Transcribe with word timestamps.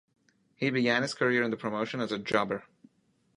He 0.55 0.71
began 0.71 1.03
his 1.03 1.13
career 1.13 1.43
in 1.43 1.51
the 1.51 1.57
promotion 1.57 2.01
as 2.01 2.11
a 2.11 2.17
jobber. 2.17 2.63